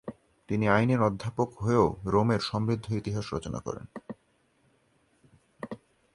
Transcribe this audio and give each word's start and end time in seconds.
তিনি 0.49 0.65
আইনের 0.69 1.01
অধ্যাপক 1.01 1.49
হয়েও 1.57 1.95
রোমের 2.05 2.39
সমৃদ্ধ 2.39 2.85
ইতিহাস 2.91 3.25
রচনা 3.33 3.59
করেন। 3.59 3.85